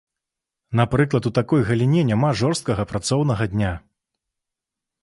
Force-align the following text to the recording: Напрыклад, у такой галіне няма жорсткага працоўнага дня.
Напрыклад, 0.79 1.27
у 1.31 1.33
такой 1.39 1.61
галіне 1.69 2.01
няма 2.13 2.33
жорсткага 2.41 2.83
працоўнага 2.95 3.43
дня. 3.55 3.79